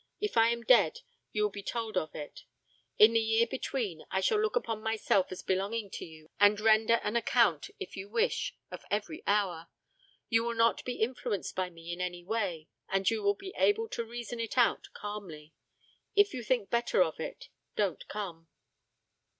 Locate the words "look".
4.41-4.55